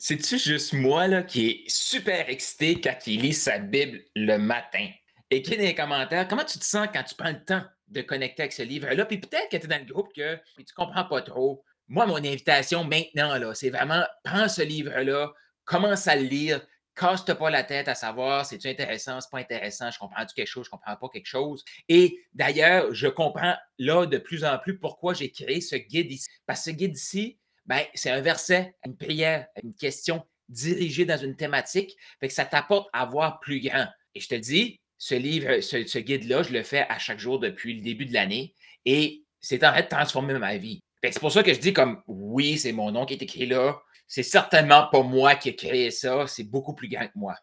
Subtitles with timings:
[0.00, 4.86] C'est-tu juste moi là, qui est super excité quand il lit sa Bible le matin?
[5.28, 6.28] Écris dans les commentaires?
[6.28, 9.04] Comment tu te sens quand tu prends le temps de connecter avec ce livre-là?
[9.06, 11.64] Puis peut-être que tu es dans le groupe que tu ne comprends pas trop.
[11.88, 15.32] Moi, mon invitation maintenant, là, c'est vraiment prends ce livre-là,
[15.64, 19.90] commence à le lire, casse-toi pas la tête à savoir c'est-tu intéressant, c'est pas intéressant,
[19.90, 21.64] je comprends-tu quelque chose, je comprends pas quelque chose?
[21.88, 26.28] Et d'ailleurs, je comprends là de plus en plus pourquoi j'ai créé ce guide ici.
[26.46, 31.18] Parce que ce guide ici, ben, c'est un verset, une prière, une question dirigée dans
[31.18, 31.96] une thématique.
[32.18, 33.86] Fait que ça t'apporte à voir plus grand.
[34.14, 37.74] Et je te dis, ce livre, ce, guide-là, je le fais à chaque jour depuis
[37.74, 38.54] le début de l'année
[38.84, 40.82] et c'est en train de transformer ma vie.
[41.04, 43.80] C'est pour ça que je dis comme oui, c'est mon nom qui est écrit là.
[44.08, 47.36] C'est certainement pas moi qui ai créé ça, c'est beaucoup plus grand que moi.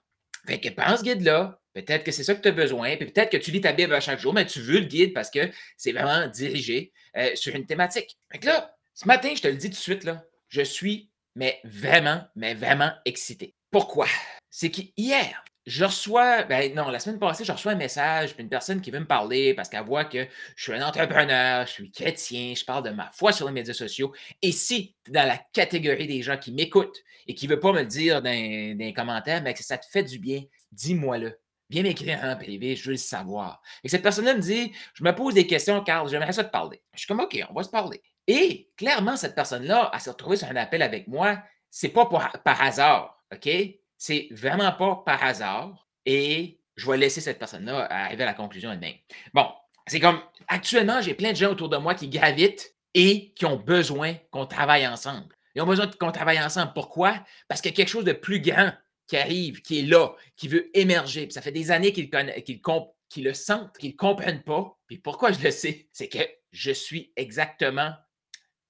[0.47, 3.31] Fait que pense ce guide-là, peut-être que c'est ça que tu as besoin, puis peut-être
[3.31, 5.49] que tu lis ta Bible à chaque jour, mais tu veux le guide parce que
[5.77, 8.17] c'est vraiment dirigé euh, sur une thématique.
[8.31, 11.11] Fait que là, ce matin, je te le dis tout de suite, là, je suis
[11.35, 13.55] mais vraiment, mais vraiment excité.
[13.69, 14.07] Pourquoi?
[14.49, 18.79] C'est qu'hier, je reçois, ben non, la semaine passée, je reçois un message d'une personne
[18.79, 22.53] qui veut me parler parce qu'elle voit que je suis un entrepreneur, je suis chrétien,
[22.55, 24.13] je parle de ma foi sur les médias sociaux.
[24.41, 27.59] Et si tu es dans la catégorie des gens qui m'écoutent et qui ne veulent
[27.59, 31.37] pas me le dire dans, commentaires, mais que ça te fait du bien, dis-moi-le.
[31.69, 33.59] Viens m'écrire en privé, je veux le savoir.
[33.83, 36.81] Et cette personne-là me dit Je me pose des questions, Carl, j'aimerais ça te parler.
[36.93, 38.01] Je suis comme OK, on va se parler.
[38.27, 42.61] Et clairement, cette personne-là, à se retrouver sur un appel avec moi, c'est pas par
[42.61, 43.49] hasard, OK?
[43.97, 45.87] C'est vraiment pas par hasard.
[46.05, 48.95] Et je vais laisser cette personne-là arriver à la conclusion elle-même.
[49.33, 49.47] Bon,
[49.87, 53.57] c'est comme actuellement, j'ai plein de gens autour de moi qui gravitent et qui ont
[53.57, 55.35] besoin qu'on travaille ensemble.
[55.53, 56.73] Ils ont besoin qu'on travaille ensemble.
[56.73, 57.23] Pourquoi?
[57.47, 58.71] Parce qu'il y a quelque chose de plus grand
[59.07, 61.29] qui arrive, qui est là, qui veut émerger.
[61.29, 64.77] Ça fait des années qu'ils le sentent, qu'ils ne comprennent pas.
[64.87, 65.87] Puis pourquoi je le sais?
[65.93, 66.19] C'est que
[66.51, 67.93] je suis exactement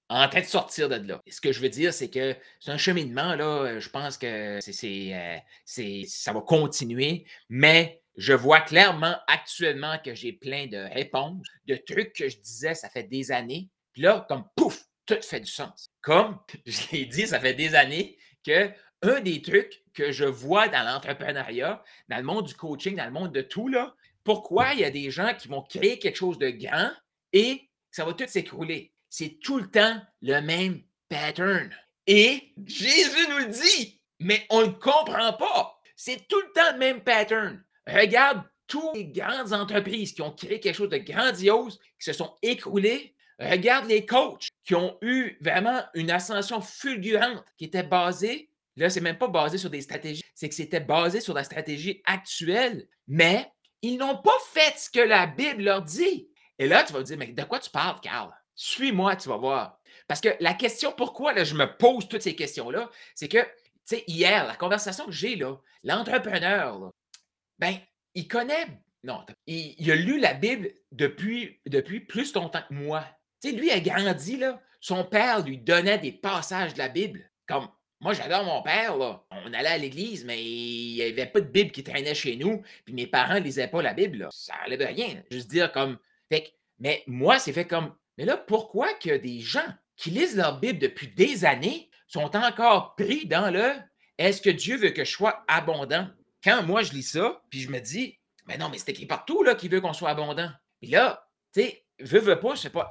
[0.10, 1.22] en train de sortir de là.
[1.26, 3.80] Et ce que je veux dire, c'est que c'est un cheminement, là.
[3.80, 10.34] Je pense que c'est, euh, ça va continuer, mais je vois clairement actuellement que j'ai
[10.34, 13.70] plein de réponses, de trucs que je disais, ça fait des années.
[13.94, 15.90] Puis là, comme pouf, tout fait du sens.
[16.02, 18.72] Comme je l'ai dit, ça fait des années que
[19.02, 23.12] un des trucs que je vois dans l'entrepreneuriat, dans le monde du coaching, dans le
[23.12, 26.40] monde de tout, là, pourquoi il y a des gens qui vont créer quelque chose
[26.40, 26.92] de grand
[27.34, 28.95] et ça va tout s'écrouler?
[29.18, 31.74] C'est tout le temps le même pattern.
[32.06, 35.80] Et Jésus nous le dit, mais on ne comprend pas.
[35.96, 37.64] C'est tout le temps le même pattern.
[37.88, 42.36] Regarde toutes les grandes entreprises qui ont créé quelque chose de grandiose, qui se sont
[42.42, 43.16] écroulées.
[43.40, 49.00] Regarde les coachs qui ont eu vraiment une ascension fulgurante qui était basée, là, c'est
[49.00, 53.50] même pas basé sur des stratégies, c'est que c'était basé sur la stratégie actuelle, mais
[53.82, 56.28] ils n'ont pas fait ce que la Bible leur dit.
[56.60, 58.34] Et là, tu vas te dire, mais de quoi tu parles, Carl?
[58.56, 59.80] Suis-moi, tu vas voir.
[60.08, 63.46] Parce que la question pourquoi je me pose toutes ces questions-là, c'est que, tu
[63.84, 66.92] sais, hier, la conversation que j'ai, là, l'entrepreneur,
[67.60, 67.76] ben,
[68.14, 68.68] il connaît,
[69.04, 73.06] non, il, a lu la Bible depuis, depuis plus longtemps que moi.
[73.42, 74.62] Tu sais, lui a grandi, là.
[74.80, 77.30] Son père lui donnait des passages de la Bible.
[77.48, 77.68] Comme,
[78.00, 78.96] moi, j'adore mon père.
[79.32, 82.62] On allait à l'église, mais il n'y avait pas de Bible qui traînait chez nous.
[82.86, 84.30] Puis mes parents ne lisaient pas la Bible, là.
[84.32, 85.24] Ça n'enlève rien.
[85.32, 85.98] Juste dire comme.
[86.32, 89.68] Fait mais moi, c'est fait comme mais là, pourquoi que des gens
[89.98, 93.74] qui lisent leur Bible depuis des années sont encore pris dans le
[94.18, 96.08] est-ce que Dieu veut que je sois abondant?
[96.44, 99.44] Quand moi je lis ça, puis je me dis, mais non, mais c'est écrit partout
[99.44, 100.50] là qu'il veut qu'on soit abondant.
[100.82, 102.90] Et là, tu sais, veux, veux pas, pas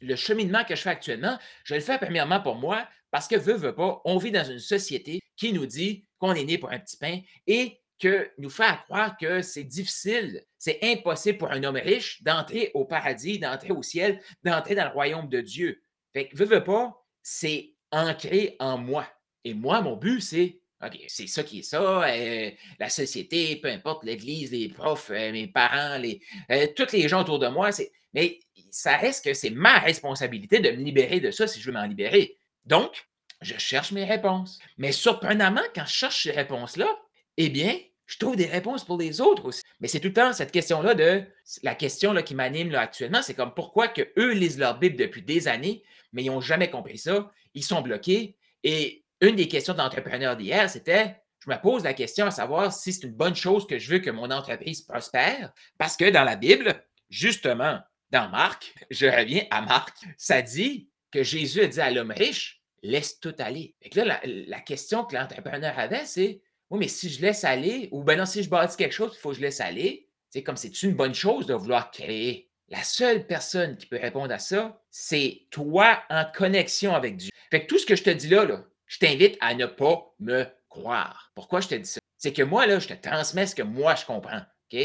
[0.00, 3.54] le cheminement que je fais actuellement, je le fais premièrement pour moi, parce que veux,
[3.54, 6.78] veux pas, on vit dans une société qui nous dit qu'on est né pour un
[6.78, 11.76] petit pain et que nous fait croire que c'est difficile, c'est impossible pour un homme
[11.76, 15.82] riche d'entrer au paradis, d'entrer au ciel, d'entrer dans le royaume de Dieu.
[16.12, 19.06] Fait que, veux, veux pas, c'est ancré en moi.
[19.44, 23.68] Et moi, mon but, c'est, OK, c'est ça qui est ça, euh, la société, peu
[23.68, 26.20] importe, l'Église, les profs, euh, mes parents, les,
[26.50, 28.38] euh, tous les gens autour de moi, c'est, mais
[28.70, 31.86] ça reste que c'est ma responsabilité de me libérer de ça si je veux m'en
[31.86, 32.36] libérer.
[32.64, 33.08] Donc,
[33.40, 34.58] je cherche mes réponses.
[34.76, 36.88] Mais surprenamment, quand je cherche ces réponses-là,
[37.36, 37.78] eh bien,
[38.08, 39.62] je trouve des réponses pour les autres aussi.
[39.80, 41.22] Mais c'est tout le temps cette question-là de
[41.62, 45.22] la question là, qui m'anime actuellement, c'est comme pourquoi que eux lisent leur Bible depuis
[45.22, 48.36] des années, mais ils n'ont jamais compris ça, ils sont bloqués.
[48.64, 52.92] Et une des questions d'entrepreneur d'hier, c'était je me pose la question à savoir si
[52.92, 56.34] c'est une bonne chose que je veux que mon entreprise prospère, parce que dans la
[56.34, 57.78] Bible, justement,
[58.10, 62.62] dans Marc, je reviens à Marc, ça dit que Jésus a dit à l'homme riche,
[62.82, 63.76] laisse tout aller.
[63.82, 67.88] Et là, la, la question que l'entrepreneur avait, c'est oui, mais si je laisse aller,
[67.92, 70.08] ou ben non, si je bâtis quelque chose, il faut que je laisse aller.
[70.30, 72.50] C'est comme c'est une bonne chose de vouloir créer.
[72.68, 77.30] La seule personne qui peut répondre à ça, c'est toi en connexion avec Dieu.
[77.50, 80.14] Fait que tout ce que je te dis là, là je t'invite à ne pas
[80.18, 81.30] me croire.
[81.34, 82.00] Pourquoi je te dis ça?
[82.16, 84.42] C'est que moi, là, je te transmets ce que moi, je comprends.
[84.72, 84.78] OK?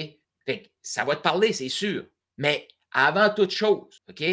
[0.45, 2.05] Fait ça va te parler, c'est sûr.
[2.37, 4.23] Mais avant toute chose, OK?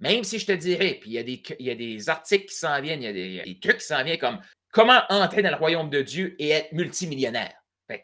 [0.00, 2.46] Même si je te dirais, puis il y, a des, il y a des articles
[2.46, 4.40] qui s'en viennent, il y, a des, trucs qui s'en viennent comme
[4.74, 7.54] comment entrer dans le royaume de Dieu et être multimillionnaire?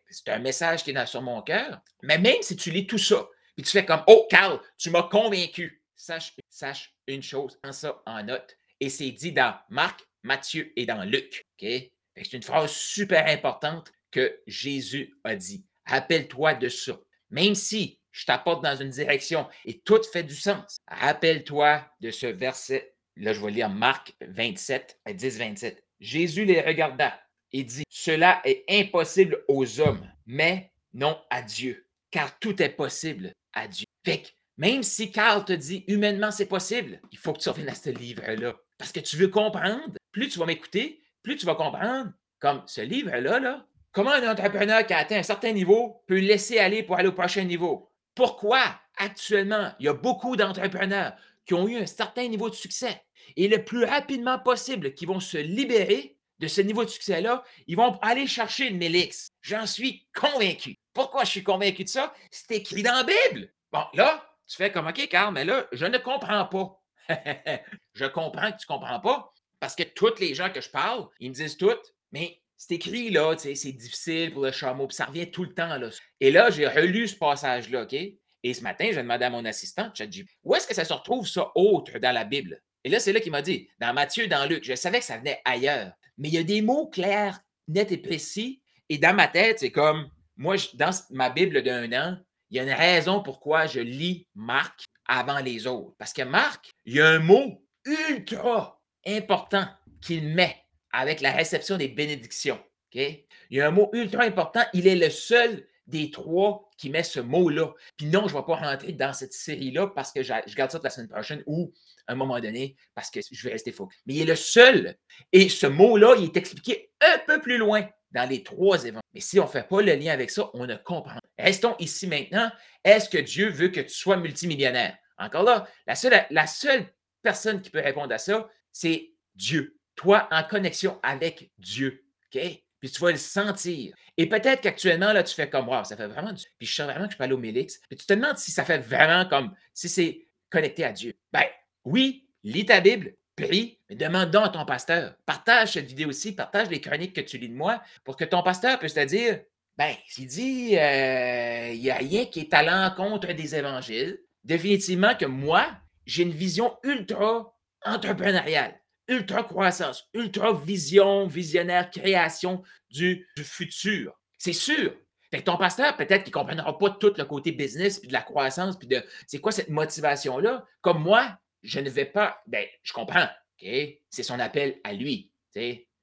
[0.08, 1.80] C'est un message qui est dans, sur mon cœur.
[2.02, 5.02] Mais même si tu lis tout ça, puis tu fais comme Oh, Carl, tu m'as
[5.02, 5.82] convaincu.
[5.96, 8.56] Sache, sache une chose, prends ça en note.
[8.78, 11.46] Et c'est dit dans Marc, Matthieu et dans Luc.
[11.58, 15.64] C'est une phrase super importante que Jésus a dit.
[15.86, 16.98] Rappelle-toi de ça.
[17.30, 22.26] Même si je t'apporte dans une direction et tout fait du sens, rappelle-toi de ce
[22.26, 22.94] verset.
[23.16, 25.84] Là, je vais lire Marc 27, 10, 27.
[26.00, 27.20] Jésus les regarda
[27.52, 33.32] et dit Cela est impossible aux hommes, mais non à Dieu, car tout est possible
[33.52, 33.86] à Dieu.
[34.04, 37.68] Fait que même si Carl te dit humainement c'est possible, il faut que tu reviennes
[37.68, 38.54] à ce livre-là.
[38.78, 42.12] Parce que tu veux comprendre, plus tu vas m'écouter, plus tu vas comprendre.
[42.38, 46.58] Comme ce livre-là, là, comment un entrepreneur qui a atteint un certain niveau peut laisser
[46.58, 47.90] aller pour aller au prochain niveau.
[48.14, 48.60] Pourquoi
[48.96, 51.14] actuellement il y a beaucoup d'entrepreneurs
[51.50, 53.02] qui ont eu un certain niveau de succès
[53.34, 57.76] et le plus rapidement possible qui vont se libérer de ce niveau de succès-là, ils
[57.76, 59.30] vont aller chercher une Mélix.
[59.42, 60.76] J'en suis convaincu.
[60.92, 62.14] Pourquoi je suis convaincu de ça?
[62.30, 63.52] C'est écrit dans la Bible.
[63.72, 66.80] Bon, là, tu fais comme OK, Carl, mais là, je ne comprends pas.
[67.94, 71.08] je comprends que tu ne comprends pas parce que tous les gens que je parle,
[71.18, 71.78] ils me disent tout,
[72.12, 75.78] mais c'est écrit là, c'est difficile pour le chameau, puis ça revient tout le temps.
[75.78, 75.88] Là.
[76.20, 77.96] Et là, j'ai relu ce passage-là, OK?
[78.42, 81.28] Et ce matin, j'ai demandé à mon assistant, ChatGPT, où est-ce que ça se retrouve,
[81.28, 82.62] ça, autre dans la Bible?
[82.84, 85.18] Et là, c'est là qu'il m'a dit, dans Matthieu, dans Luc, je savais que ça
[85.18, 85.92] venait ailleurs.
[86.16, 88.62] Mais il y a des mots clairs, nets et précis.
[88.88, 92.18] Et dans ma tête, c'est comme, moi, dans ma Bible d'un an,
[92.50, 95.94] il y a une raison pourquoi je lis Marc avant les autres.
[95.98, 99.66] Parce que Marc, il y a un mot ultra important
[100.00, 100.56] qu'il met
[100.92, 102.60] avec la réception des bénédictions.
[102.92, 104.64] Il y a un mot ultra important.
[104.72, 107.72] Il est le seul des trois qui met ce mot-là.
[107.96, 110.78] Puis non, je ne vais pas rentrer dans cette série-là parce que je garde ça
[110.78, 111.72] pour la semaine prochaine ou
[112.06, 113.88] à un moment donné parce que je vais rester faux.
[114.06, 114.96] Mais il est le seul.
[115.32, 119.00] Et ce mot-là, il est expliqué un peu plus loin dans les trois événements.
[119.14, 121.20] Mais si on ne fait pas le lien avec ça, on ne comprend.
[121.38, 122.50] Restons ici maintenant.
[122.84, 124.96] Est-ce que Dieu veut que tu sois multimillionnaire?
[125.18, 126.86] Encore là, la seule, la seule
[127.22, 129.76] personne qui peut répondre à ça, c'est Dieu.
[129.96, 132.04] Toi en connexion avec Dieu.
[132.34, 132.40] OK?
[132.80, 133.94] Puis tu vas le sentir.
[134.16, 136.44] Et peut-être qu'actuellement, là, tu fais comme, wow, ça fait vraiment du.
[136.58, 137.80] Puis je sens vraiment que je peux aller au Mélix.
[137.88, 141.14] Puis tu te demandes si ça fait vraiment comme, si c'est connecté à Dieu.
[141.32, 141.44] Ben
[141.84, 145.14] oui, lis ta Bible, prie, mais demande donc à ton pasteur.
[145.26, 148.42] Partage cette vidéo aussi, partage les chroniques que tu lis de moi pour que ton
[148.42, 149.40] pasteur puisse te dire,
[149.76, 155.14] ben, s'il dit, euh, il n'y a rien qui est à l'encontre des évangiles, définitivement
[155.14, 155.66] que moi,
[156.06, 157.54] j'ai une vision ultra
[157.84, 158.79] entrepreneuriale
[159.10, 164.18] ultra croissance, ultra vision, visionnaire, création du, futur.
[164.38, 164.94] C'est sûr.
[165.30, 168.22] Fait ton pasteur, peut-être qu'il ne comprendra pas tout le côté business, puis de la
[168.22, 170.64] croissance, puis de c'est quoi cette motivation-là?
[170.80, 172.42] Comme moi, je ne vais pas.
[172.46, 173.28] Ben, je comprends.
[173.58, 175.30] C'est son appel à lui.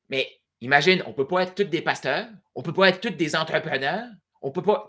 [0.09, 0.29] Mais
[0.61, 3.09] imagine, on ne peut pas être tous des pasteurs, on ne peut pas être tous
[3.09, 4.07] des entrepreneurs,
[4.41, 4.85] on ne peut pas.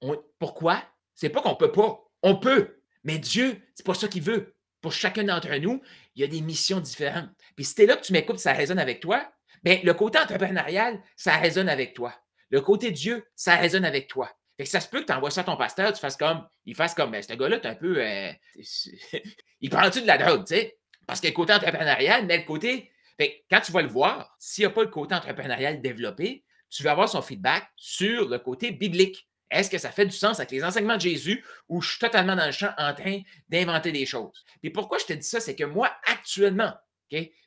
[0.00, 0.82] On, pourquoi?
[1.14, 2.00] C'est pas qu'on ne peut pas.
[2.22, 2.80] On peut.
[3.04, 5.82] Mais Dieu, c'est pas ça qu'il veut pour chacun d'entre nous,
[6.14, 7.30] il y a des missions différentes.
[7.56, 9.30] Puis si tu es là que tu m'écoutes, ça résonne avec toi,
[9.62, 12.14] bien, le côté entrepreneurial, ça résonne avec toi.
[12.50, 14.30] Le côté Dieu, ça résonne avec toi.
[14.56, 16.46] Fait que ça se peut que tu envoies ça à ton pasteur, tu fasses comme,
[16.64, 18.04] il fasse comme, ben, ce gars-là, tu un peu.
[18.04, 18.32] Euh,
[19.60, 20.78] il prend-tu de la drogue, tu sais?
[21.06, 22.90] Parce que le côté entrepreneurial, mais le côté.
[23.16, 26.82] Fait quand tu vas le voir, s'il n'y a pas le côté entrepreneurial développé, tu
[26.82, 29.27] vas avoir son feedback sur le côté biblique.
[29.50, 32.36] Est-ce que ça fait du sens avec les enseignements de Jésus ou je suis totalement
[32.36, 34.44] dans le champ en train d'inventer des choses?
[34.62, 35.40] Et pourquoi je te dis ça?
[35.40, 36.72] C'est que moi, actuellement,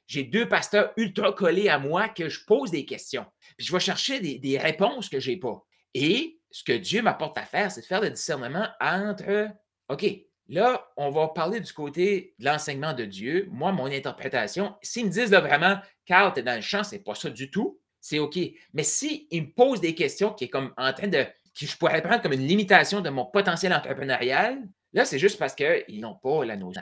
[0.08, 3.26] j'ai deux pasteurs ultra collés à moi que je pose des questions.
[3.58, 5.64] Puis je vais chercher des, réponses que je n'ai pas.
[5.94, 9.48] Et ce que Dieu m'apporte à faire, c'est de faire le discernement entre,
[9.90, 10.06] OK,
[10.48, 13.48] là, on va parler du côté de l'enseignement de Dieu.
[13.52, 17.04] Moi, mon interprétation, s'ils me disent là, vraiment, Carl, tu es dans le champ, c'est
[17.04, 18.38] pas ça du tout, c'est OK.
[18.74, 21.26] Mais s'ils me posent des questions qui est comme en train de
[21.60, 24.62] que je pourrais prendre comme une limitation de mon potentiel entrepreneurial,
[24.94, 26.82] là, c'est juste parce qu'ils n'ont pas la notion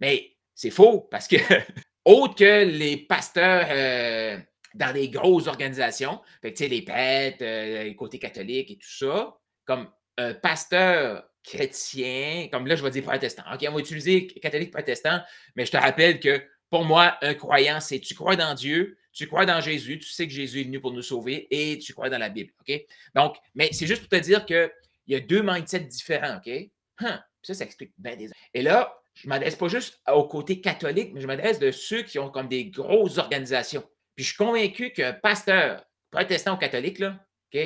[0.00, 1.36] Mais c'est faux parce que,
[2.04, 4.38] autre que les pasteurs euh,
[4.74, 9.36] dans des grosses organisations, fait que, les prêtres, euh, les côtés catholiques et tout ça,
[9.64, 13.42] comme un pasteur chrétien, comme là, je vais dire protestant.
[13.52, 15.20] OK, on va utiliser catholique protestant,
[15.56, 19.26] mais je te rappelle que pour moi, un croyant, c'est tu crois dans Dieu, tu
[19.26, 22.10] crois dans Jésus, tu sais que Jésus est venu pour nous sauver et tu crois
[22.10, 22.52] dans la Bible.
[22.60, 22.80] OK?
[23.14, 24.70] Donc, mais c'est juste pour te dire qu'il
[25.08, 26.36] y a deux mindsets différents.
[26.36, 26.50] OK?
[26.98, 28.30] Hein, ça, ça explique bien des.
[28.54, 32.02] Et là, je ne m'adresse pas juste au côté catholique, mais je m'adresse de ceux
[32.02, 33.82] qui ont comme des grosses organisations.
[34.14, 37.18] Puis je suis convaincu qu'un pasteur protestant ou catholique, là,
[37.52, 37.60] OK?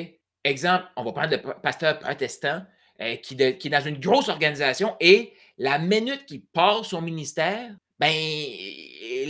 [0.44, 2.62] Exemple, on va prendre le pasteur protestant
[3.00, 7.74] euh, qui, qui, est dans une grosse organisation et la minute qu'il part son ministère,
[7.98, 8.12] ben,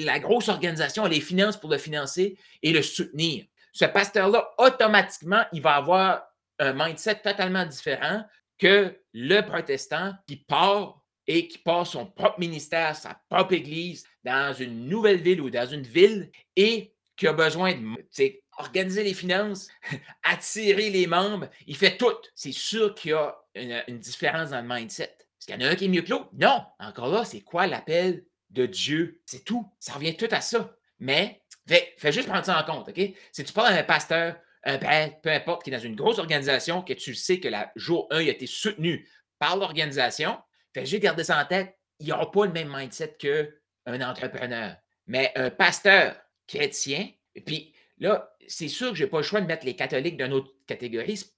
[0.04, 3.44] la grosse organisation a les finances pour le financer et le soutenir.
[3.72, 6.22] Ce pasteur-là, automatiquement, il va avoir
[6.58, 8.24] un mindset totalement différent
[8.58, 14.54] que le protestant qui part et qui part son propre ministère, sa propre église dans
[14.54, 19.68] une nouvelle ville ou dans une ville et qui a besoin de les finances,
[20.22, 21.48] attirer les membres.
[21.66, 22.12] Il fait tout.
[22.34, 25.04] C'est sûr qu'il y a une, différence dans le mindset.
[25.04, 26.28] Est-ce qu'il y en a un qui est mieux que l'autre?
[26.34, 26.64] Non.
[26.78, 29.20] Encore là, c'est quoi l'appel de Dieu?
[29.26, 29.70] C'est tout.
[29.78, 30.76] Ça revient tout à ça.
[30.98, 33.14] Mais fais, juste prendre ça en compte, OK?
[33.32, 36.18] Si tu parles à un pasteur, un père, peu importe, qui est dans une grosse
[36.18, 39.06] organisation, que tu sais que le jour 1, il a été soutenu
[39.38, 40.38] par l'organisation,
[40.72, 41.76] fais juste garder ça en tête.
[41.98, 44.76] Il n'aura pas le même mindset qu'un entrepreneur.
[45.06, 47.10] Mais un pasteur chrétien,
[47.44, 50.32] puis là, c'est sûr que je n'ai pas le choix de mettre les catholiques d'une
[50.32, 51.16] autre catégorie.
[51.16, 51.30] Ce n'est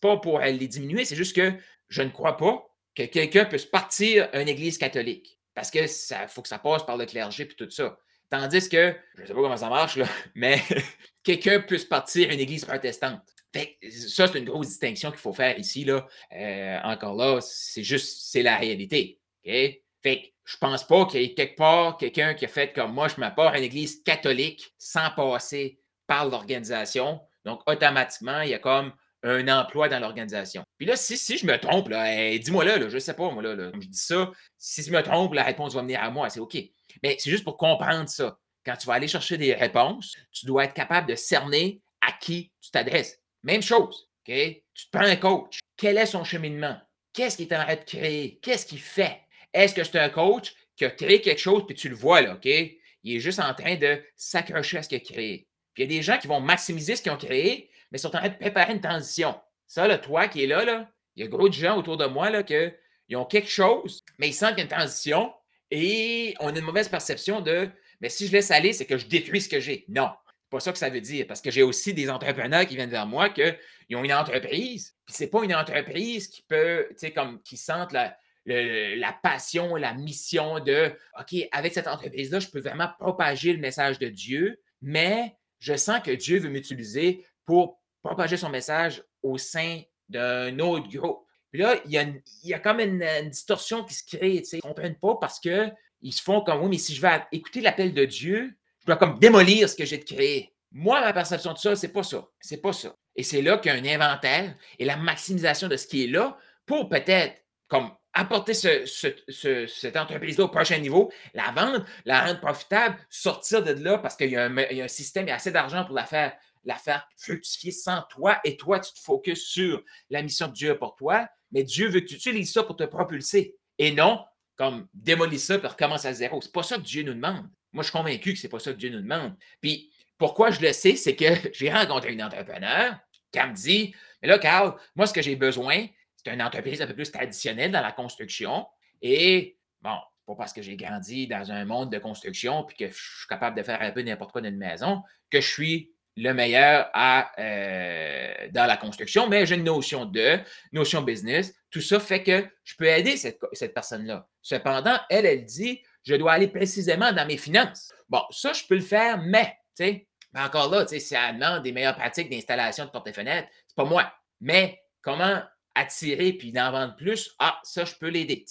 [0.00, 1.52] pas, pour les diminuer, c'est juste que
[1.88, 5.33] je ne crois pas que quelqu'un puisse partir une église catholique.
[5.54, 7.96] Parce que ça faut que ça passe par le clergé et tout ça.
[8.30, 10.60] Tandis que, je ne sais pas comment ça marche, là, mais
[11.22, 13.20] quelqu'un puisse partir une église protestante.
[13.54, 15.84] ça, c'est une grosse distinction qu'il faut faire ici.
[15.84, 16.06] Là.
[16.32, 19.20] Euh, encore là, c'est juste, c'est la réalité.
[19.44, 22.92] Fait que je pense pas qu'il y ait quelque part quelqu'un qui a fait comme
[22.92, 27.20] moi, je m'apporte à une église catholique sans passer par l'organisation.
[27.44, 28.92] Donc, automatiquement, il y a comme
[29.24, 30.62] un emploi dans l'organisation.
[30.76, 33.70] Puis là, si, si je me trompe, dis-moi là, je ne sais pas, moi, là,
[33.70, 36.40] comme je dis ça, si je me trompe, la réponse va venir à moi, c'est
[36.40, 36.56] OK.
[37.02, 38.38] Mais c'est juste pour comprendre ça.
[38.64, 42.52] Quand tu vas aller chercher des réponses, tu dois être capable de cerner à qui
[42.60, 43.18] tu t'adresses.
[43.42, 44.34] Même chose, OK?
[44.74, 45.58] Tu te prends un coach.
[45.76, 46.76] Quel est son cheminement?
[47.12, 48.38] Qu'est-ce qu'il est en train de créer?
[48.42, 49.20] Qu'est-ce qu'il fait?
[49.52, 52.34] Est-ce que c'est un coach qui a créé quelque chose, puis tu le vois, là,
[52.34, 52.46] OK?
[52.46, 55.46] Il est juste en train de s'accrocher à ce qu'il a créé.
[55.74, 58.08] Puis il y a des gens qui vont maximiser ce qu'ils ont créé, mais sont
[58.08, 59.40] en train de préparer une transition.
[59.68, 62.06] Ça, là, toi qui es là, là, il y a gros de gens autour de
[62.06, 65.32] moi là, qui ont quelque chose, mais ils sentent une transition
[65.70, 67.70] et on a une mauvaise perception de
[68.00, 69.84] mais si je laisse aller, c'est que je détruis ce que j'ai.
[69.86, 71.28] Non, c'est pas ça que ça veut dire.
[71.28, 73.56] Parce que j'ai aussi des entrepreneurs qui viennent vers moi qu'ils
[73.94, 77.92] ont une entreprise, puis c'est pas une entreprise qui peut, tu sais, comme qui sentent
[77.92, 83.60] la, la passion, la mission de OK, avec cette entreprise-là, je peux vraiment propager le
[83.60, 89.38] message de Dieu, mais je sens que Dieu veut m'utiliser pour propager son message au
[89.38, 91.24] sein d'un autre groupe.
[91.50, 92.04] Puis là, il y a,
[92.42, 94.42] y comme une, distorsion qui se crée.
[94.52, 97.60] Ils ne comprennent pas parce qu'ils se font comme oui, mais si je vais écouter
[97.60, 100.52] l'appel de Dieu, je dois comme démolir ce que j'ai de créer.
[100.72, 102.26] Moi, ma perception de ça, c'est pas ça.
[102.40, 102.94] C'est pas ça.
[103.16, 106.08] Et c'est là qu'il y a un inventaire et la maximisation de ce qui est
[106.08, 107.36] là pour peut-être
[107.68, 113.98] comme apporter cette entreprise-là au prochain niveau, la vendre, la rendre profitable, sortir de là
[113.98, 116.32] parce qu'il y, a un système, il y a assez d'argent pour la faire,
[116.64, 120.70] la faire fructifier sans toi et toi, tu te focuses sur la mission que Dieu
[120.72, 124.24] a pour toi, mais Dieu veut que tu utilises ça pour te propulser et non
[124.56, 126.40] comme démolir ça et recommencer à zéro.
[126.40, 127.48] C'est pas ça que Dieu nous demande.
[127.72, 129.34] Moi, je suis convaincu que c'est pas ça que Dieu nous demande.
[129.60, 132.96] Puis, pourquoi je le sais, c'est que j'ai rencontré une entrepreneur
[133.32, 136.86] qui me dit Mais là, Carl, moi, ce que j'ai besoin, c'est une entreprise un
[136.86, 138.66] peu plus traditionnelle dans la construction.
[139.02, 143.18] Et bon, pas parce que j'ai grandi dans un monde de construction puis que je
[143.18, 146.32] suis capable de faire un peu n'importe quoi dans une maison que je suis le
[146.32, 150.38] meilleur à, euh, dans la construction, mais j'ai une notion de,
[150.72, 151.54] notion business.
[151.70, 154.28] Tout ça fait que je peux aider cette, personne-là.
[154.40, 157.92] Cependant, elle, elle dit, je dois aller précisément dans mes finances.
[158.08, 161.62] Bon, ça, je peux le faire, mais, tu sais, encore là, tu sais, elle demande
[161.62, 164.12] des meilleures pratiques d'installation de porte fenêtres, c'est pas moi.
[164.40, 165.42] Mais comment
[165.74, 168.44] attirer puis d'en vendre plus, ah, ça, je peux l'aider.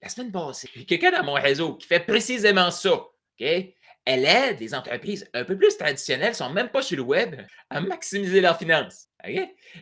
[0.00, 2.92] La semaine passée, j'ai quelqu'un dans mon réseau qui fait précisément ça.
[2.92, 3.46] OK?
[4.08, 7.42] Elle aide les entreprises un peu plus traditionnelles, ne sont même pas sur le web,
[7.68, 9.08] à maximiser leurs finances.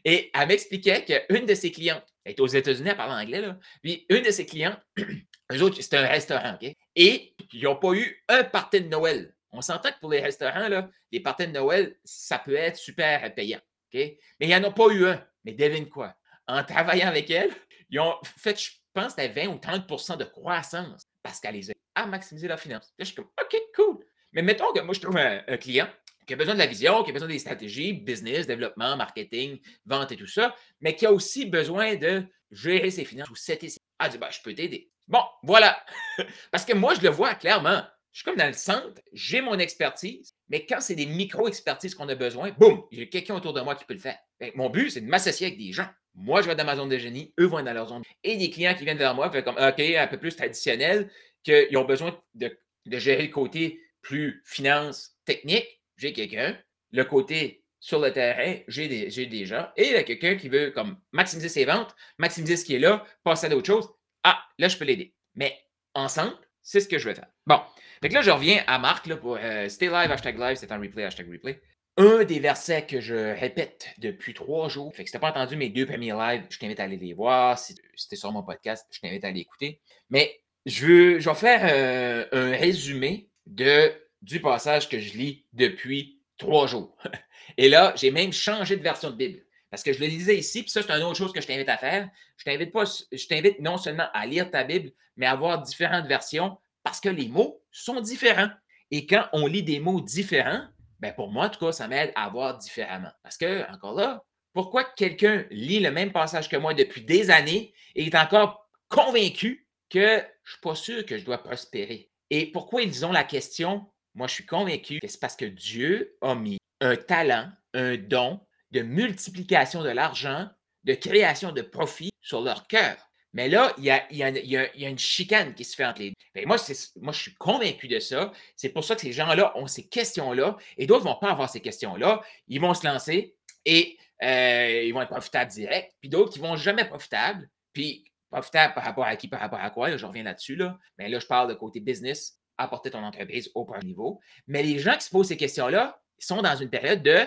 [0.04, 3.56] Et elle m'expliquait qu'une de ses clientes, elle est aux États-Unis, elle parle anglais, là,
[3.83, 4.80] puis une de ses clientes,
[5.52, 6.75] eux autres, c'était un restaurant, OK?
[6.97, 9.33] Et ils n'ont pas eu un party de Noël.
[9.52, 13.33] On s'entend que pour les restaurants, là, les parties de Noël, ça peut être super
[13.33, 13.61] payant.
[13.95, 14.00] OK?
[14.00, 15.25] Mais il n'y en a pas eu un.
[15.45, 16.16] Mais devine quoi?
[16.49, 17.50] en travaillant avec elle,
[17.90, 22.06] ils ont fait, je pense, 20 ou 30% de croissance parce qu'elle les a à
[22.06, 22.92] maximiser leurs finances.
[22.99, 24.05] Je suis comme, OK, cool.
[24.36, 25.88] Mais mettons que moi, je trouve un, client
[26.26, 30.12] qui a besoin de la vision, qui a besoin des stratégies, business, développement, marketing, vente
[30.12, 33.78] et tout ça, mais qui a aussi besoin de gérer ses finances ou setter ses...
[33.98, 34.90] Ah, ben, je peux t'aider.
[35.08, 35.82] Bon, voilà.
[36.50, 37.82] Parce que moi, je le vois clairement.
[38.12, 42.08] Je suis comme dans le centre, j'ai mon expertise, mais quand c'est des micro-expertises qu'on
[42.08, 44.18] a besoin, boum, j'ai quelqu'un autour de moi qui peut le faire.
[44.38, 45.88] Ben, mon but, c'est de m'associer avec des gens.
[46.14, 48.02] Moi, je vais dans ma zone de génie, eux vont dans leur zone.
[48.24, 51.10] Et des clients qui viennent vers moi, comme OK, un peu plus traditionnel,
[51.44, 55.66] qu'ils ont besoin de, gérer le côté plus finance, technique.
[55.96, 56.56] j'ai quelqu'un.
[56.92, 59.68] Le côté sur le terrain, j'ai des, gens.
[59.76, 62.78] Et il y a quelqu'un qui veut comme maximiser ses ventes, maximiser ce qui est
[62.78, 63.88] là, passer à d'autres choses.
[64.22, 65.12] Ah, là, je peux l'aider.
[65.34, 65.58] Mais
[65.94, 67.26] ensemble, c'est ce que je vais faire.
[67.46, 67.60] Bon.
[68.00, 70.78] Donc là, je reviens à Marc là, pour euh, Stay Live, hashtag live, c'est un
[70.78, 71.60] replay, hashtag replay.
[71.96, 74.94] Un des versets que je répète depuis trois jours.
[74.94, 77.12] Fait que si t'as pas entendu mes deux premiers lives, je t'invite à aller les
[77.12, 77.58] voir.
[77.58, 77.75] Si
[78.12, 79.80] sur mon podcast, je t'invite à aller écouter.
[80.10, 85.44] Mais je, veux, je vais faire euh, un résumé de, du passage que je lis
[85.52, 86.96] depuis trois jours.
[87.56, 89.42] Et là, j'ai même changé de version de Bible.
[89.70, 91.68] Parce que je le lisais ici, puis ça, c'est une autre chose que je t'invite
[91.68, 92.08] à faire.
[92.36, 97.08] Je t'invite non seulement à lire ta Bible, mais à avoir différentes versions parce que
[97.08, 98.48] les mots sont différents.
[98.90, 100.62] Et quand on lit des mots différents,
[101.00, 103.10] ben pour moi, en tout cas, ça m'aide à voir différemment.
[103.22, 107.74] Parce que, encore là, pourquoi quelqu'un lit le même passage que moi depuis des années
[107.94, 112.10] et est encore convaincu que je ne suis pas sûr que je dois prospérer?
[112.30, 113.87] Et pourquoi ils ont la question?
[114.14, 118.40] Moi, je suis convaincu que c'est parce que Dieu a mis un talent, un don
[118.71, 120.49] de multiplication de l'argent,
[120.85, 122.97] de création de profit sur leur cœur.
[123.33, 126.47] Mais là, il y a, une chicane qui se fait entre les deux.
[126.47, 126.56] moi,
[127.02, 128.33] moi, je suis convaincu de ça.
[128.56, 131.50] C'est pour ça que ces gens-là ont ces questions-là et d'autres ne vont pas avoir
[131.50, 132.23] ces questions-là.
[132.49, 135.92] Ils vont se lancer et euh, ils vont être profitables direct.
[136.00, 137.50] Puis d'autres qui ne vont jamais profitables.
[137.75, 139.96] Puis profitables par rapport à qui, par rapport à quoi.
[139.96, 140.56] je reviens là-dessus.
[140.56, 140.78] Là.
[140.98, 144.20] Mais là, je parle de côté business, apporter ton entreprise au premier niveau.
[144.46, 147.18] Mais les gens qui se posent ces questions-là, sont dans une période de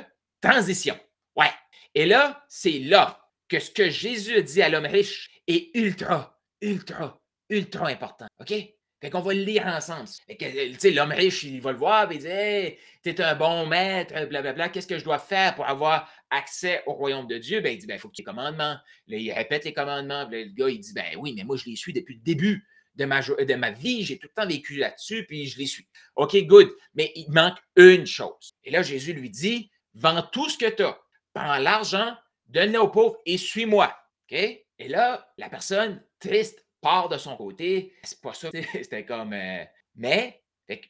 [0.41, 0.97] transition.
[1.35, 1.51] Ouais.
[1.95, 7.19] Et là, c'est là que ce que Jésus dit à l'homme riche est ultra, ultra,
[7.49, 8.27] ultra important.
[8.39, 8.53] OK?
[9.01, 10.09] Fait qu'on va le lire ensemble.
[10.27, 13.65] Fait que, l'homme riche, il va le voir et il dit Hey, t'es un bon
[13.65, 17.61] maître, blablabla, qu'est-ce que je dois faire pour avoir accès au royaume de Dieu?
[17.61, 18.77] Ben, il dit Ben, il faut que tu aies les commandements.
[19.07, 20.27] Il répète les commandements.
[20.29, 23.05] le gars, il dit Ben oui, mais moi, je les suis depuis le début de
[23.05, 25.87] ma, de ma vie, j'ai tout le temps vécu là-dessus, puis je les suis.
[26.15, 26.69] OK, good.
[26.93, 28.55] Mais il manque une chose.
[28.63, 30.99] Et là, Jésus lui dit Vends tout ce que tu as,
[31.33, 32.15] prends l'argent,
[32.47, 33.97] donne-le aux pauvres et suis-moi.
[34.29, 34.37] OK?
[34.37, 37.93] Et là, la personne triste part de son côté.
[38.03, 38.49] C'est pas ça.
[38.73, 39.33] C'était comme.
[39.33, 39.63] Euh,
[39.95, 40.43] mais,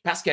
[0.04, 0.32] parce que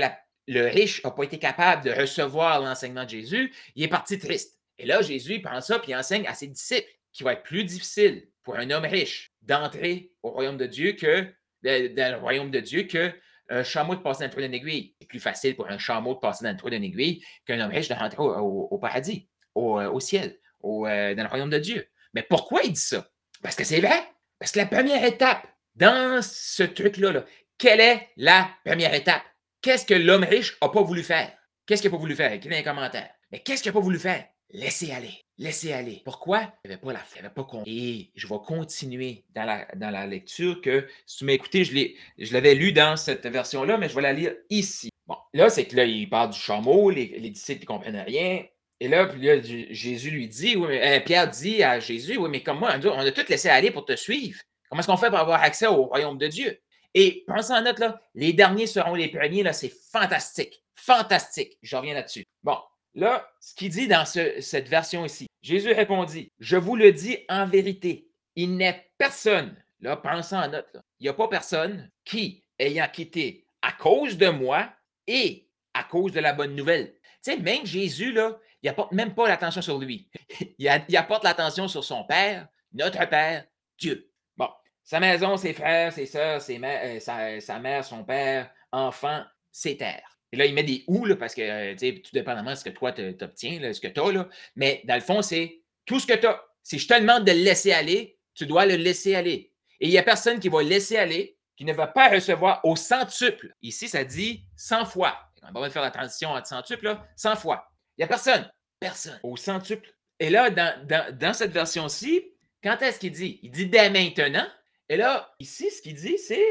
[0.48, 4.55] le riche n'a pas été capable de recevoir l'enseignement de Jésus, il est parti triste.
[4.78, 8.28] Et là, Jésus prend ça puis enseigne à ses disciples qu'il va être plus difficile
[8.42, 11.26] pour un homme riche d'entrer au royaume de Dieu que
[11.62, 14.94] dans le royaume de Dieu qu'un chameau de passer dans le trou d'une aiguille.
[15.00, 17.70] C'est plus facile pour un chameau de passer dans le trou d'une aiguille qu'un homme
[17.70, 21.88] riche de rentrer au, paradis, euh, au, ciel, au, euh, dans le royaume de Dieu.
[22.14, 23.08] Mais pourquoi il dit ça?
[23.42, 24.02] Parce que c'est vrai.
[24.38, 27.24] Parce que la première étape dans ce truc-là,
[27.58, 29.22] quelle est la première étape?
[29.62, 31.32] Qu'est-ce que l'homme riche n'a pas voulu faire?
[31.66, 32.32] Qu'est-ce qu'il n'a pas voulu faire?
[32.32, 33.10] Écrivez dans les commentaires.
[33.32, 34.24] Mais qu'est-ce qu'il n'a pas voulu faire?
[34.50, 35.12] Laissez aller.
[35.38, 36.02] Laissez aller.
[36.04, 36.52] Pourquoi?
[36.64, 37.70] Il n'avait pas la il pas compris.
[37.70, 42.32] Et je vais continuer dans la, dans la lecture que, si tu m'as écouté, je
[42.32, 44.90] l'avais lu dans cette version-là, mais je vais la lire ici.
[45.06, 48.44] Bon, là, c'est que là, il parle du chameau, les, disciples ne comprennent rien.
[48.80, 52.28] Et là, puis là, Jésus lui dit, oui, mais, euh, Pierre dit à Jésus, oui,
[52.30, 54.40] mais comme moi, on a tout laissé aller pour te suivre.
[54.68, 56.60] Comment est-ce qu'on fait pour avoir accès au royaume de Dieu?
[56.94, 60.62] Et pensez en note, là, les derniers seront les premiers, là, c'est fantastique.
[60.74, 61.58] Fantastique.
[61.62, 62.24] Je reviens là-dessus.
[62.42, 62.56] Bon,
[62.96, 67.46] Là, ce qu'il dit dans cette version ici, Jésus répondit, je vous le dis en
[67.46, 72.88] vérité, il n'est personne, là, pensant en note, il n'y a pas personne qui, ayant
[72.88, 74.70] quitté à cause de moi
[75.06, 76.94] et à cause de la bonne nouvelle.
[77.22, 80.08] Tu sais, même Jésus, là, il n'apporte même pas l'attention sur lui.
[80.58, 83.44] il, apporte l'attention sur son Père, notre Père,
[83.78, 84.10] Dieu.
[84.38, 84.48] Bon,
[84.82, 89.76] sa maison, ses frères, ses soeurs, ses euh, sa, sa, mère, son père, enfants, ses
[89.76, 90.15] terres.
[90.32, 92.70] Et là, il met des ou, parce que, euh, tu tout dépendamment de ce que
[92.70, 94.28] toi t'obtiens, ce que tu as.
[94.56, 96.42] Mais dans le fond, c'est tout ce que tu as.
[96.62, 99.52] Si je te demande de le laisser aller, tu dois le laisser aller.
[99.80, 102.76] Et il n'y a personne qui va laisser aller, qui ne va pas recevoir au
[102.76, 103.54] centuple.
[103.62, 105.16] Ici, ça dit 100 fois.
[105.54, 107.70] On va faire la transition entre centuple, là, 100 fois.
[107.96, 108.50] Il n'y a personne.
[108.80, 109.18] Personne.
[109.22, 109.88] Au centuple.
[110.18, 112.24] Et là, dans, cette version-ci,
[112.62, 113.38] quand est-ce qu'il dit?
[113.42, 114.46] Il dit dès maintenant.
[114.88, 116.44] Et là, ici, ce qu'il dit, c'est.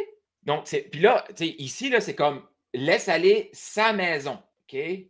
[0.43, 2.45] Donc, puis là, tu ici, là, c'est comme
[2.77, 4.41] laisse aller sa maison?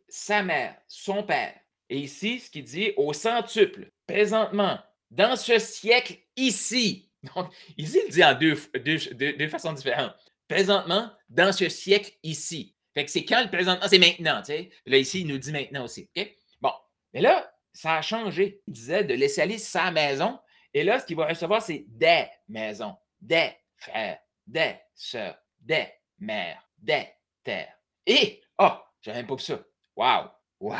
[0.09, 1.53] Sa mère, son père.
[1.89, 4.79] Et ici, ce qu'il dit au centuple, présentement,
[5.11, 7.11] dans ce siècle ici.
[7.35, 10.13] Donc, ici, il dit en deux, deux, façons différentes.
[10.47, 12.75] Présentement, dans ce siècle ici.
[12.93, 14.69] Fait que c'est quand le présentement, c'est maintenant, tu sais.
[14.85, 16.35] Là, ici, il nous dit maintenant aussi, OK?
[16.61, 16.71] Bon.
[17.13, 18.61] Mais là, ça a changé.
[18.67, 20.39] Il disait de laisser aller sa maison.
[20.73, 25.87] Et là, ce qu'il va recevoir, c'est des maisons, des frères, des sœurs, des
[26.19, 27.07] mères, des
[27.45, 27.73] terre.
[28.05, 29.63] Et, oh, j'aime même pas ça.
[29.95, 30.75] Wow, wow,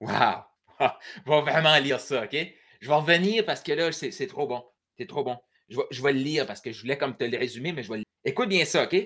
[0.00, 0.44] wow.
[1.26, 2.36] Je vais vraiment lire ça, OK?
[2.80, 4.64] Je vais revenir parce que là, c'est trop bon.
[4.96, 5.36] C'est trop bon.
[5.68, 7.96] Je vais, le lire parce que je voulais comme te le résumer, mais je vais
[7.96, 8.06] le lire.
[8.24, 8.96] Écoute bien ça, OK?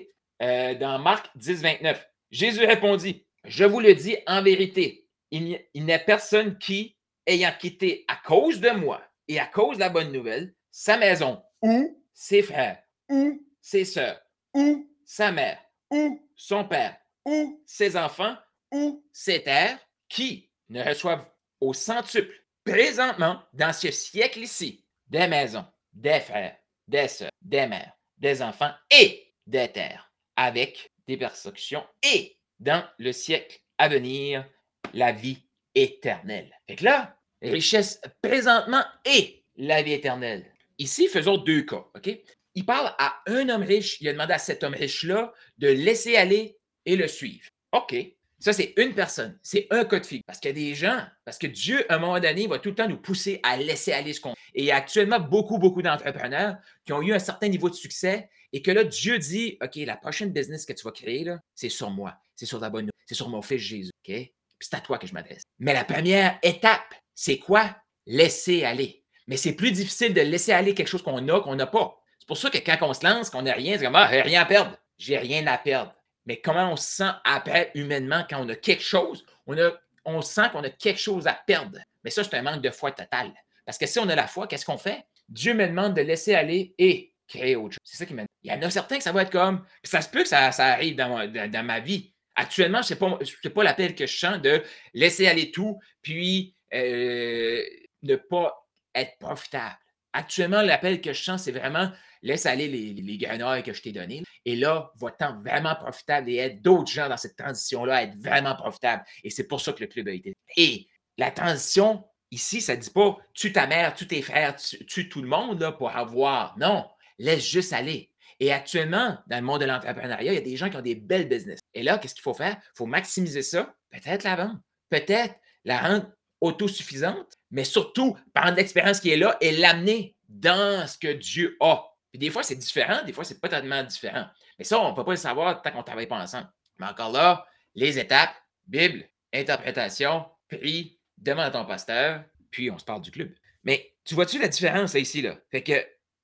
[0.41, 5.93] Euh, dans Marc 10, 29, Jésus répondit Je vous le dis en vérité, il n'y
[5.93, 6.97] a personne qui,
[7.27, 11.41] ayant quitté à cause de moi et à cause de la bonne nouvelle, sa maison
[11.61, 14.19] ou ses frères ou ses sœurs
[14.53, 15.59] ou sa mère
[15.91, 18.35] ou son père ou ses enfants
[18.71, 21.27] ou ses terres qui ne reçoivent
[21.59, 22.33] au centuple
[22.63, 26.57] présentement dans ce siècle ici des maisons, des frères,
[26.87, 33.11] des sœurs, des mères, des enfants et des terres avec des persécutions et dans le
[33.11, 34.45] siècle à venir
[34.93, 35.43] la vie
[35.75, 36.51] éternelle.
[36.67, 40.51] Fait que là, richesse présentement et la vie éternelle.
[40.77, 42.09] Ici, faisons deux cas, OK?
[42.55, 46.15] Il parle à un homme riche, il a demandé à cet homme riche-là de laisser
[46.15, 47.47] aller et le suivre.
[47.71, 47.95] OK.
[48.39, 49.39] Ça, c'est une personne.
[49.41, 50.23] C'est un cas de figure.
[50.27, 52.69] Parce qu'il y a des gens, parce que Dieu, à un moment donné, va tout
[52.69, 54.33] le temps nous pousser à laisser aller ce qu'on.
[54.53, 57.75] Et il y a actuellement beaucoup, beaucoup d'entrepreneurs qui ont eu un certain niveau de
[57.75, 61.69] succès et que là, Dieu dit OK, la prochaine business que tu vas créer, c'est
[61.69, 62.17] sur moi.
[62.35, 63.91] C'est sur ta bonne C'est sur mon fils Jésus.
[64.07, 64.13] OK?
[64.13, 65.43] Puis c'est à toi que je m'adresse.
[65.59, 67.75] Mais la première étape, c'est quoi?
[68.05, 69.03] Laisser aller.
[69.27, 71.99] Mais c'est plus difficile de laisser aller quelque chose qu'on a qu'on n'a pas.
[72.19, 74.41] C'est pour ça que quand on se lance, qu'on n'a rien, c'est comme Ah, rien
[74.41, 74.77] à perdre.
[74.97, 75.94] J'ai rien à perdre.
[76.25, 79.25] Mais comment on se sent après humainement quand on a quelque chose?
[79.45, 79.71] On, a,
[80.05, 81.79] on sent qu'on a quelque chose à perdre.
[82.03, 83.31] Mais ça, c'est un manque de foi total.
[83.65, 85.03] Parce que si on a la foi, qu'est-ce qu'on fait?
[85.27, 87.79] Dieu me demande de laisser aller et créer autre chose.
[87.83, 88.27] C'est ça qui m'aide.
[88.43, 89.65] Il y en a certains que ça va être comme.
[89.83, 92.13] ça se peut que ça, arrive dans ma, vie.
[92.35, 93.17] Actuellement, ce n'est pas,
[93.55, 94.61] pas l'appel que je sens de
[94.93, 97.63] laisser aller tout, puis euh,
[98.03, 99.77] ne pas être profitable.
[100.13, 101.91] Actuellement, l'appel que je sens, c'est vraiment
[102.25, 104.23] laisse aller les, les grenouilles que je t'ai données.
[104.43, 108.55] Et là, va-t'en vraiment profitable et aide d'autres gens dans cette transition-là à être vraiment
[108.55, 109.03] profitable.
[109.23, 110.35] Et c'est pour ça que le club a été.
[110.57, 115.07] Et la transition, ici, ça ne dit pas tue ta mère, tue tes frères, tue,
[115.07, 116.57] tout le monde là, pour avoir.
[116.57, 116.85] Non,
[117.17, 118.11] laisse juste aller.
[118.39, 120.95] Et actuellement, dans le monde de l'entrepreneuriat, il y a des gens qui ont des
[120.95, 121.59] belles business.
[121.73, 122.57] Et là, qu'est-ce qu'il faut faire?
[122.59, 124.59] Il faut maximiser ça, peut-être la vendre,
[124.89, 126.11] peut-être la rendre
[126.41, 131.94] autosuffisante, mais surtout prendre l'expérience qui est là et l'amener dans ce que Dieu a.
[132.15, 134.25] Puis des fois, c'est différent, des fois, c'est pas tellement différent.
[134.57, 136.47] Mais ça, on ne peut pas le savoir tant qu'on ne travaille pas ensemble.
[136.77, 138.33] Mais encore là, les étapes,
[138.65, 143.35] Bible, interprétation, prix, demande à ton pasteur, puis on se parle du club.
[143.65, 145.35] Mais tu vois-tu la différence ici, là?
[145.51, 145.73] Fait que,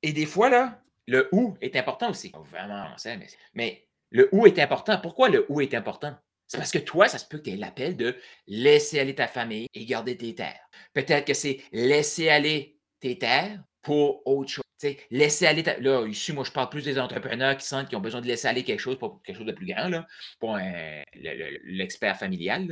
[0.01, 2.31] et des fois, là, le où est important aussi.
[2.49, 4.97] Vraiment, on sait, mais, mais le où est important.
[4.97, 6.15] Pourquoi le où est important?
[6.47, 8.15] C'est parce que toi, ça se peut que tu aies l'appel de
[8.47, 10.69] laisser aller ta famille et garder tes terres.
[10.93, 14.60] Peut-être que c'est laisser aller tes terres pour autre chose.
[15.09, 15.63] Laisser aller.
[15.79, 18.47] Là, ici, moi, je parle plus des entrepreneurs qui sentent qu'ils ont besoin de laisser
[18.47, 20.07] aller quelque chose pour quelque chose de plus grand, là,
[20.39, 20.57] pour
[21.63, 22.67] l'expert familial.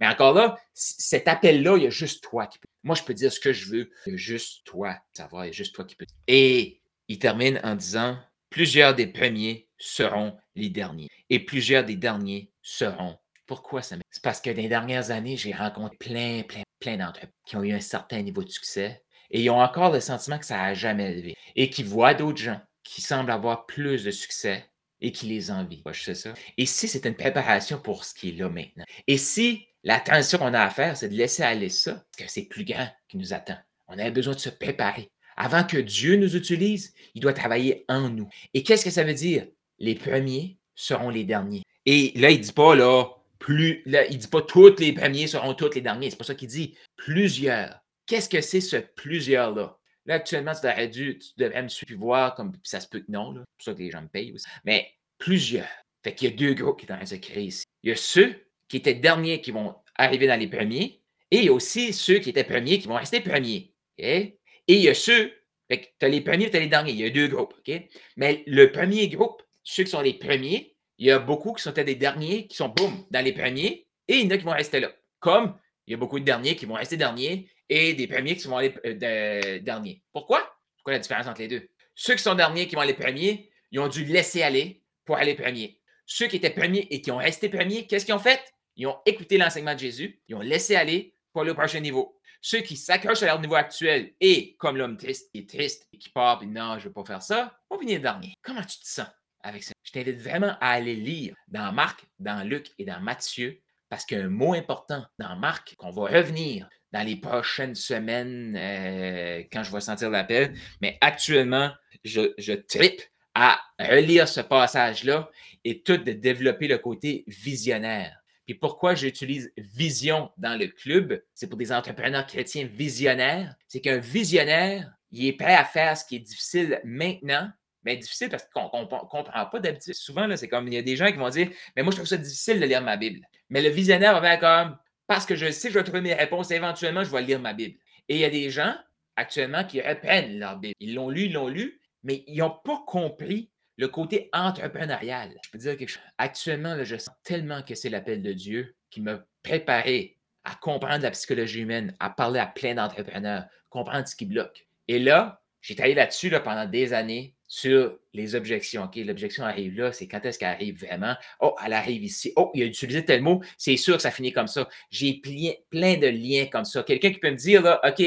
[0.00, 2.68] mais encore là, cet appel-là, il y a juste toi qui peux.
[2.82, 3.90] Moi, je peux dire ce que je veux.
[4.06, 4.96] Il y a juste toi.
[5.12, 6.06] Savoir, il y a juste toi qui peux.
[6.26, 11.08] Et il termine en disant plusieurs des premiers seront les derniers.
[11.28, 13.16] Et plusieurs des derniers seront.
[13.46, 17.34] Pourquoi ça C'est parce que dans les dernières années, j'ai rencontré plein, plein, plein d'entrepreneurs
[17.46, 20.46] qui ont eu un certain niveau de succès et ils ont encore le sentiment que
[20.46, 24.64] ça n'a jamais levé et qui voient d'autres gens qui semblent avoir plus de succès
[25.00, 25.82] et qui les envient.
[25.92, 26.34] Je sais ça.
[26.58, 30.38] Et si c'est une préparation pour ce qui est là maintenant, et si la transition
[30.38, 33.16] qu'on a à faire, c'est de laisser aller ça, parce que c'est plus grand qui
[33.16, 33.56] nous attend.
[33.88, 35.10] On a besoin de se préparer.
[35.36, 38.28] Avant que Dieu nous utilise, il doit travailler en nous.
[38.52, 39.46] Et qu'est-ce que ça veut dire?
[39.78, 41.62] Les premiers seront les derniers.
[41.86, 43.06] Et là, il ne dit pas, là,
[43.38, 46.10] plus, là, il dit pas tous les premiers seront tous les derniers.
[46.10, 46.76] C'est pas ça qu'il dit.
[46.96, 47.79] Plusieurs.
[48.10, 49.78] Qu'est-ce que c'est ce plusieurs-là?
[50.04, 53.12] Là, actuellement, tu devrais, dû, tu devrais me suivre voir, comme ça se peut que
[53.12, 53.34] non.
[53.34, 54.46] C'est pour ça que les gens me payent aussi.
[54.64, 55.68] Mais plusieurs.
[56.02, 57.64] Fait qu'il y a deux groupes qui sont en train de se créer ici.
[57.84, 58.34] Il y a ceux
[58.66, 62.18] qui étaient derniers qui vont arriver dans les premiers, et il y a aussi ceux
[62.18, 63.72] qui étaient premiers qui vont rester premiers.
[63.96, 65.32] Et il y a ceux,
[65.68, 66.90] tu as les premiers et tu as les derniers.
[66.90, 67.54] Il y a deux groupes.
[67.58, 67.80] OK?
[68.16, 71.70] Mais le premier groupe, ceux qui sont les premiers, il y a beaucoup qui sont
[71.70, 74.50] des derniers, qui sont, boum, dans les premiers, et il y en a qui vont
[74.50, 74.90] rester là.
[75.20, 78.46] Comme il y a beaucoup de derniers qui vont rester derniers et des premiers qui
[78.46, 80.02] vont aller euh, derniers.
[80.12, 80.40] Pourquoi?
[80.76, 81.68] Pourquoi la différence entre les deux?
[81.94, 85.34] Ceux qui sont derniers qui vont aller premiers, ils ont dû laisser aller pour aller
[85.34, 85.80] premiers.
[86.04, 88.40] Ceux qui étaient premiers et qui ont resté premiers, qu'est-ce qu'ils ont fait?
[88.76, 92.18] Ils ont écouté l'enseignement de Jésus, ils ont laissé aller pour aller au prochain niveau.
[92.42, 96.08] Ceux qui s'accrochent à leur niveau actuel et, comme l'homme triste, est triste et qui
[96.08, 98.34] part, et non, je ne veux pas faire ça, vont venir dernier.
[98.42, 99.06] Comment tu te sens?
[99.42, 99.72] avec ça?
[99.82, 104.28] Je t'invite vraiment à aller lire dans Marc, dans Luc et dans Matthieu, parce qu'un
[104.28, 109.80] mot important dans Marc, qu'on va revenir dans les prochaines semaines euh, quand je vais
[109.80, 111.70] sentir l'appel, mais actuellement,
[112.04, 113.00] je, je tripe
[113.34, 115.30] à relire ce passage-là
[115.64, 118.16] et tout de développer le côté visionnaire.
[118.44, 123.54] Puis pourquoi j'utilise vision dans le club, c'est pour des entrepreneurs chrétiens visionnaires.
[123.68, 127.50] C'est qu'un visionnaire, il est prêt à faire ce qui est difficile maintenant
[127.84, 129.94] mais difficile parce qu'on ne comprend pas d'habitude.
[129.94, 132.08] Souvent, c'est comme il y a des gens qui vont dire Mais moi, je trouve
[132.08, 133.26] ça difficile de lire ma Bible.
[133.48, 134.78] Mais le visionnaire va faire comme
[135.10, 136.52] parce que je sais que je vais trouver mes réponses.
[136.52, 137.76] Éventuellement, je vais lire ma Bible.
[138.08, 138.76] Et il y a des gens
[139.16, 140.76] actuellement qui reprennent leur Bible.
[140.78, 145.34] Ils l'ont lu, ils l'ont lu, mais ils n'ont pas compris le côté entrepreneurial.
[145.44, 146.02] Je peux dire quelque chose.
[146.16, 151.10] Actuellement, je sens tellement que c'est l'appel de Dieu qui m'a préparé à comprendre la
[151.10, 154.64] psychologie humaine, à parler à plein d'entrepreneurs, comprendre ce qui bloque.
[154.86, 158.84] Et là, j'ai travaillé là-dessus là, pendant des années sur les objections.
[158.84, 161.16] OK, l'objection arrive là, c'est quand est-ce qu'elle arrive vraiment?
[161.40, 162.32] Oh, elle arrive ici.
[162.36, 164.68] Oh, il a utilisé tel mot, c'est sûr que ça finit comme ça.
[164.88, 166.84] J'ai plein de liens comme ça.
[166.84, 168.02] Quelqu'un qui peut me dire, là, OK,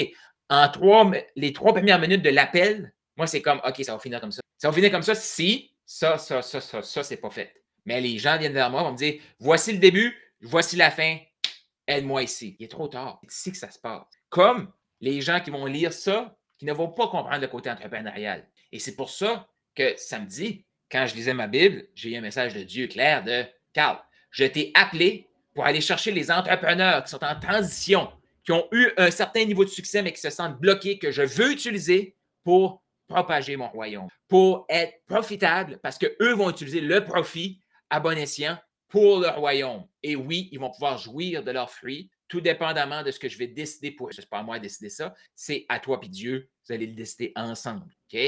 [0.49, 4.21] en trois, les trois premières minutes de l'appel, moi, c'est comme, OK, ça va finir
[4.21, 4.41] comme ça.
[4.58, 7.53] Ça va finir comme ça si ça, ça, ça, ça, ça, c'est pas fait.
[7.86, 11.17] Mais les gens viennent vers moi, vont me dire, voici le début, voici la fin,
[11.86, 12.56] aide-moi ici.
[12.60, 13.19] Il est trop tard.
[13.23, 14.06] C'est ici que ça se passe.
[14.29, 18.47] Comme les gens qui vont lire ça, qui ne vont pas comprendre le côté entrepreneurial.
[18.73, 22.55] Et c'est pour ça que samedi, quand je lisais ma Bible, j'ai eu un message
[22.55, 23.99] de Dieu clair de Carl,
[24.31, 28.12] je t'ai appelé pour aller chercher les entrepreneurs qui sont en transition,
[28.43, 31.21] qui ont eu un certain niveau de succès, mais qui se sentent bloqués, que je
[31.21, 37.62] veux utiliser pour propager mon royaume, pour être profitable, parce qu'eux vont utiliser le profit
[37.91, 38.57] à bon escient
[38.89, 39.86] pour le royaume.
[40.01, 43.38] Et oui, ils vont pouvoir jouir de leurs fruits, tout dépendamment de ce que je
[43.38, 44.12] vais décider pour eux.
[44.13, 46.49] Ce n'est pas à moi de décider ça, c'est à toi et Dieu.
[46.65, 47.86] Vous allez le décider ensemble.
[48.12, 48.19] OK?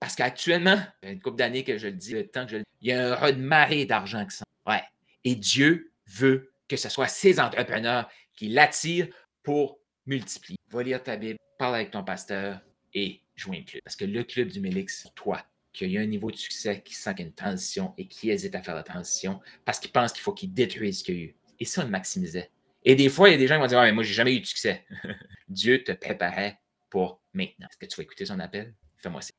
[0.00, 2.68] Parce qu'actuellement, une couple d'années que je le dis, le temps que je le dis,
[2.82, 4.44] il y a un marée d'argent qui s'en.
[4.66, 4.82] Ouais.
[5.24, 9.08] Et Dieu veut que ce soit ces entrepreneurs qui l'attirent
[9.42, 10.58] pour multiplier.
[10.70, 12.60] Va lire ta Bible, parle avec ton pasteur
[12.94, 13.82] et joins un club.
[13.84, 17.14] Parce que le club du Mélix, toi qui a un niveau de succès, qui sent
[17.14, 20.12] qu'il y a une transition et qui hésite à faire la transition parce qu'il pense
[20.12, 21.36] qu'il faut qu'il détruise ce qu'il y a eu.
[21.60, 22.50] Et ça, on le maximisait.
[22.84, 24.14] Et des fois, il y a des gens qui vont dire ah, mais Moi, j'ai
[24.14, 24.84] jamais eu de succès.
[25.48, 26.58] Dieu te préparait
[26.90, 27.66] pour maintenant.
[27.70, 28.74] Est-ce que tu vas écouter son appel?
[28.96, 29.38] Fais-moi ça.